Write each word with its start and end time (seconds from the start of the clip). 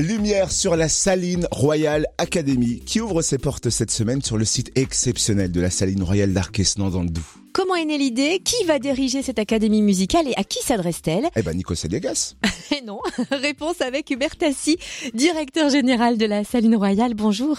Lumière 0.00 0.50
sur 0.50 0.76
la 0.76 0.88
Saline 0.88 1.46
Royale 1.50 2.06
Academy 2.16 2.80
qui 2.80 3.02
ouvre 3.02 3.20
ses 3.20 3.36
portes 3.36 3.68
cette 3.68 3.90
semaine 3.90 4.22
sur 4.22 4.38
le 4.38 4.46
site 4.46 4.72
exceptionnel 4.74 5.52
de 5.52 5.60
la 5.60 5.68
Saline 5.68 6.02
Royale 6.02 6.32
d'Arquesnan 6.32 6.88
dans 6.88 7.02
le 7.02 7.10
Doubs. 7.10 7.20
Comment 7.52 7.74
est 7.74 7.84
née 7.84 7.98
l'idée? 7.98 8.40
Qui 8.42 8.64
va 8.64 8.78
diriger 8.78 9.20
cette 9.20 9.38
académie 9.38 9.82
musicale 9.82 10.26
et 10.26 10.32
à 10.38 10.44
qui 10.44 10.62
s'adresse-t-elle? 10.62 11.28
Eh 11.36 11.42
ben 11.42 11.54
Nico 11.54 11.74
Sélégas. 11.74 12.34
Eh 12.72 12.82
non, 12.82 13.00
réponse 13.30 13.80
avec 13.82 14.08
Hubert 14.10 14.36
Tassi, 14.36 14.78
directeur 15.12 15.68
général 15.68 16.16
de 16.16 16.24
la 16.24 16.44
Saline 16.44 16.76
Royale. 16.76 17.14
Bonjour. 17.14 17.58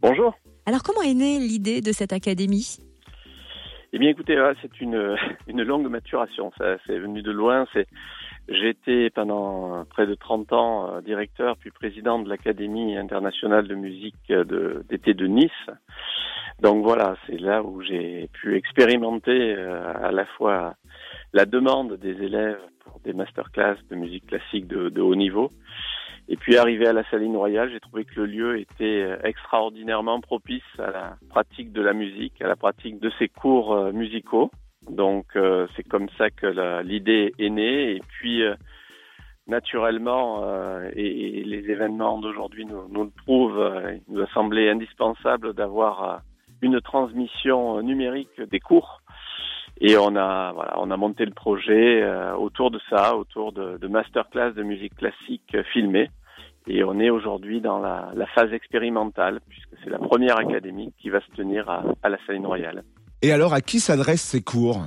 Bonjour. 0.00 0.32
Alors 0.64 0.82
comment 0.82 1.02
est 1.02 1.14
née 1.14 1.40
l'idée 1.40 1.82
de 1.82 1.92
cette 1.92 2.12
académie? 2.14 2.78
Eh 3.94 3.98
bien 3.98 4.08
écoutez, 4.08 4.38
c'est 4.62 4.80
une, 4.80 5.16
une 5.48 5.62
longue 5.62 5.86
maturation, 5.88 6.50
ça 6.56 6.78
c'est 6.86 6.98
venu 6.98 7.20
de 7.20 7.30
loin, 7.30 7.66
c'est 7.74 7.86
été 8.48 9.10
pendant 9.10 9.84
près 9.84 10.06
de 10.06 10.14
30 10.14 10.52
ans 10.54 10.88
euh, 10.88 11.00
directeur 11.02 11.58
puis 11.58 11.70
président 11.70 12.18
de 12.18 12.28
l'Académie 12.28 12.96
internationale 12.96 13.68
de 13.68 13.74
musique 13.74 14.32
d'été 14.88 15.12
de, 15.12 15.26
Nice. 15.26 15.50
Donc 16.60 16.82
voilà, 16.84 17.16
c'est 17.26 17.38
là 17.38 17.62
où 17.62 17.82
j'ai 17.82 18.30
pu 18.32 18.56
expérimenter 18.56 19.54
euh, 19.56 19.92
à 20.02 20.10
la 20.10 20.24
fois 20.24 20.74
la 21.34 21.44
demande 21.44 21.98
des 21.98 22.22
élèves 22.22 22.60
pour 22.80 22.98
des 23.00 23.12
masterclass 23.12 23.76
de 23.90 23.94
musique 23.96 24.26
classique 24.26 24.68
de 24.68 25.00
haut 25.02 25.14
niveau. 25.14 25.50
Et 26.28 26.36
puis 26.36 26.56
arrivé 26.56 26.86
à 26.86 26.92
la 26.92 27.04
Saline 27.10 27.36
Royale, 27.36 27.70
j'ai 27.70 27.80
trouvé 27.80 28.04
que 28.04 28.20
le 28.20 28.26
lieu 28.26 28.58
était 28.60 29.02
euh, 29.02 29.16
extraordinairement 29.24 30.20
propice 30.20 30.62
à 30.78 30.90
la 30.90 31.16
pratique 31.28 31.72
de 31.72 31.82
la 31.82 31.92
musique, 31.92 32.40
à 32.40 32.48
la 32.48 32.56
pratique 32.56 33.00
de 33.00 33.10
ces 33.18 33.28
cours 33.28 33.92
musicaux. 33.92 34.50
Donc 34.90 35.26
euh, 35.36 35.66
c'est 35.76 35.86
comme 35.86 36.08
ça 36.18 36.30
que 36.30 36.82
l'idée 36.82 37.34
est 37.38 37.50
née. 37.50 37.96
Et 37.96 38.02
puis 38.08 38.42
euh, 38.42 38.54
naturellement, 39.46 40.42
euh, 40.44 40.90
et, 40.94 41.44
les 41.44 41.70
événements 41.70 42.18
d'aujourd'hui 42.18 42.66
nous, 42.66 42.88
nous, 42.88 43.04
le 43.04 43.10
prouvent, 43.10 43.82
il 43.92 44.14
nous 44.14 44.22
a 44.22 44.26
semblé 44.28 44.68
indispensable 44.68 45.54
d'avoir 45.54 46.22
une 46.60 46.80
transmission 46.80 47.80
numérique 47.82 48.40
des 48.40 48.60
cours. 48.60 49.01
Et 49.84 49.96
on 49.98 50.14
a, 50.14 50.52
voilà, 50.52 50.74
on 50.78 50.92
a 50.92 50.96
monté 50.96 51.24
le 51.24 51.32
projet 51.32 52.08
autour 52.38 52.70
de 52.70 52.80
ça, 52.88 53.16
autour 53.16 53.52
de, 53.52 53.78
de 53.78 53.88
masterclass 53.88 54.52
de 54.52 54.62
musique 54.62 54.94
classique 54.94 55.56
filmée. 55.72 56.08
Et 56.68 56.84
on 56.84 57.00
est 57.00 57.10
aujourd'hui 57.10 57.60
dans 57.60 57.80
la, 57.80 58.10
la, 58.14 58.26
phase 58.26 58.52
expérimentale, 58.52 59.40
puisque 59.48 59.70
c'est 59.82 59.90
la 59.90 59.98
première 59.98 60.38
académie 60.38 60.92
qui 61.00 61.10
va 61.10 61.20
se 61.20 61.30
tenir 61.32 61.68
à, 61.68 61.82
à 62.04 62.08
la 62.08 62.18
Saline 62.24 62.46
Royale. 62.46 62.84
Et 63.20 63.32
alors, 63.32 63.52
à 63.52 63.60
qui 63.60 63.80
s'adressent 63.80 64.22
ces 64.22 64.42
cours? 64.42 64.86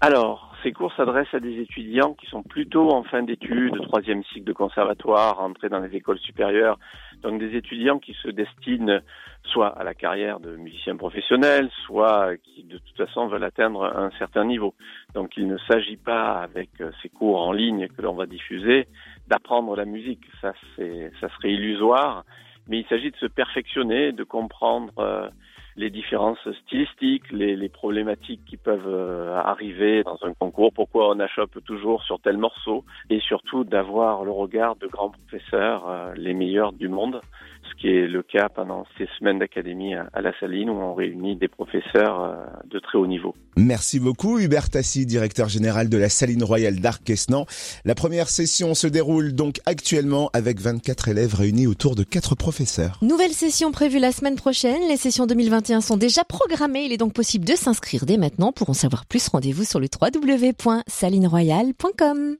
Alors, 0.00 0.47
ces 0.68 0.72
cours 0.74 0.92
s'adressent 0.92 1.32
à 1.32 1.40
des 1.40 1.60
étudiants 1.62 2.12
qui 2.12 2.26
sont 2.26 2.42
plutôt 2.42 2.90
en 2.90 3.02
fin 3.02 3.22
d'études, 3.22 3.80
troisième 3.84 4.22
cycle 4.24 4.44
de 4.44 4.52
conservatoire, 4.52 5.40
entrés 5.40 5.70
dans 5.70 5.80
les 5.80 5.96
écoles 5.96 6.18
supérieures. 6.18 6.78
Donc 7.22 7.40
des 7.40 7.56
étudiants 7.56 7.98
qui 7.98 8.14
se 8.22 8.28
destinent 8.28 9.00
soit 9.44 9.68
à 9.68 9.82
la 9.82 9.94
carrière 9.94 10.40
de 10.40 10.56
musicien 10.56 10.94
professionnel, 10.94 11.70
soit 11.86 12.36
qui 12.36 12.64
de 12.64 12.76
toute 12.76 12.96
façon 12.98 13.28
veulent 13.28 13.44
atteindre 13.44 13.82
un 13.82 14.10
certain 14.18 14.44
niveau. 14.44 14.74
Donc 15.14 15.38
il 15.38 15.48
ne 15.48 15.56
s'agit 15.70 15.96
pas, 15.96 16.34
avec 16.34 16.68
ces 17.00 17.08
cours 17.08 17.40
en 17.40 17.52
ligne 17.52 17.88
que 17.88 18.02
l'on 18.02 18.14
va 18.14 18.26
diffuser, 18.26 18.88
d'apprendre 19.26 19.74
la 19.74 19.86
musique. 19.86 20.26
Ça, 20.42 20.52
ça 20.76 21.28
serait 21.30 21.52
illusoire. 21.52 22.26
Mais 22.68 22.80
il 22.80 22.86
s'agit 22.88 23.10
de 23.10 23.16
se 23.16 23.26
perfectionner, 23.26 24.12
de 24.12 24.24
comprendre 24.24 24.92
euh, 24.98 25.30
les 25.78 25.90
différences 25.90 26.38
stylistiques, 26.64 27.30
les, 27.30 27.68
problématiques 27.68 28.44
qui 28.46 28.56
peuvent 28.56 28.88
euh, 28.88 29.36
arriver 29.36 30.02
dans 30.02 30.18
un 30.22 30.34
concours, 30.34 30.72
pourquoi 30.72 31.08
on 31.10 31.20
achoppe 31.20 31.62
toujours 31.64 32.02
sur 32.02 32.20
tel 32.20 32.36
morceau, 32.36 32.84
et 33.10 33.20
surtout 33.20 33.62
d'avoir 33.62 34.24
le 34.24 34.32
regard 34.32 34.74
de 34.74 34.88
grands 34.88 35.10
professeurs, 35.10 35.88
euh, 35.88 36.14
les 36.16 36.34
meilleurs 36.34 36.72
du 36.72 36.88
monde, 36.88 37.20
ce 37.68 37.80
qui 37.80 37.88
est 37.88 38.06
le 38.06 38.22
cas 38.22 38.48
pendant 38.48 38.86
ces 38.96 39.08
semaines 39.18 39.38
d'académie 39.38 39.94
à, 39.94 40.20
la 40.20 40.32
Saline 40.38 40.70
où 40.70 40.74
on 40.74 40.94
réunit 40.94 41.36
des 41.36 41.48
professeurs 41.48 42.22
euh, 42.22 42.36
de 42.70 42.78
très 42.78 42.98
haut 42.98 43.06
niveau. 43.06 43.34
Merci 43.56 44.00
beaucoup 44.00 44.38
Hubert 44.38 44.70
Tassi, 44.70 45.06
directeur 45.06 45.48
général 45.48 45.88
de 45.88 45.98
la 45.98 46.08
Saline 46.08 46.44
Royale 46.44 46.80
d'Arc-Quesnan. 46.80 47.44
La 47.84 47.94
première 47.94 48.28
session 48.28 48.74
se 48.74 48.86
déroule 48.86 49.32
donc 49.32 49.60
actuellement 49.66 50.30
avec 50.32 50.60
24 50.60 51.08
élèves 51.08 51.34
réunis 51.34 51.66
autour 51.66 51.94
de 51.94 52.04
quatre 52.04 52.34
professeurs. 52.34 52.98
Nouvelle 53.02 53.32
session 53.32 53.72
prévue 53.72 53.98
la 53.98 54.12
semaine 54.12 54.36
prochaine. 54.36 54.80
Les 54.88 54.96
sessions 54.96 55.26
2021 55.26 55.80
sont 55.80 55.96
déjà 55.96 56.24
programmées. 56.24 56.84
Il 56.84 56.92
est 56.92 56.98
donc 56.98 57.12
possible 57.12 57.44
de 57.44 57.54
s'inscrire 57.54 58.06
dès 58.06 58.16
maintenant. 58.16 58.52
Pour 58.52 58.70
en 58.70 58.74
savoir 58.74 59.06
plus, 59.06 59.28
rendez-vous 59.28 59.64
sur 59.64 59.80
le 59.80 59.88
www.salineroyale.com. 60.00 62.36